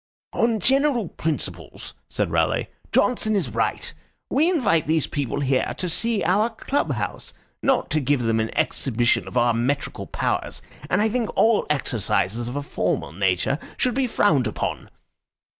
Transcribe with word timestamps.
"On 0.33 0.59
general 0.59 1.09
principles," 1.09 1.93
said 2.09 2.31
Raleigh, 2.31 2.69
"Johnson 2.91 3.35
is 3.35 3.49
right. 3.49 3.93
We 4.31 4.49
invite 4.49 4.87
these 4.87 5.05
people 5.05 5.41
here 5.41 5.75
to 5.77 5.87
see 5.89 6.23
our 6.23 6.49
club 6.49 6.93
house, 6.93 7.35
not 7.61 7.91
to 7.91 7.99
give 7.99 8.23
them 8.23 8.39
an 8.39 8.49
exhibition 8.57 9.27
of 9.27 9.37
our 9.37 9.53
metrical 9.53 10.07
powers, 10.07 10.63
and 10.89 11.03
I 11.03 11.09
think 11.09 11.29
all 11.35 11.67
exercises 11.69 12.47
of 12.47 12.55
a 12.55 12.63
formal 12.63 13.11
nature 13.11 13.59
should 13.77 13.93
be 13.93 14.07
frowned 14.07 14.47
upon." 14.47 14.89